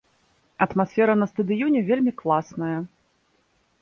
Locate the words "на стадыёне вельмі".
1.23-2.11